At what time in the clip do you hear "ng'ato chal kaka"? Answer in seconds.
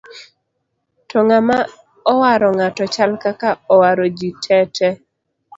2.57-3.49